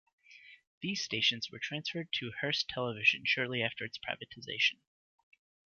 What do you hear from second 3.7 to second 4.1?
its